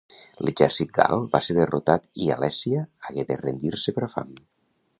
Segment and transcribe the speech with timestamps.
[0.45, 4.35] L'exèrcit gal va ser derrotat i Alèsia hagué de rendir-se per fam.